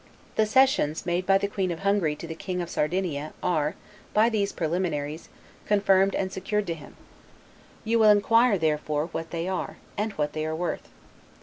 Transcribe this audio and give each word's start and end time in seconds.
The 0.35 0.47
cessions 0.47 1.05
made 1.05 1.27
by 1.27 1.37
the 1.37 1.47
Queen 1.47 1.69
of 1.69 1.81
Hungary 1.81 2.15
to 2.15 2.25
the 2.25 2.33
King 2.33 2.59
of 2.59 2.71
Sardinia, 2.71 3.33
are, 3.43 3.75
by 4.15 4.29
these 4.29 4.51
preliminaries, 4.51 5.29
confirmed 5.67 6.15
and 6.15 6.31
secured 6.31 6.65
to 6.65 6.73
him: 6.73 6.95
you 7.83 7.99
will 7.99 8.09
inquire, 8.09 8.57
therefore, 8.57 9.09
what 9.11 9.29
they 9.29 9.47
are, 9.47 9.77
and 9.99 10.11
what 10.13 10.33
they 10.33 10.43
are 10.43 10.55
worth. 10.55 10.89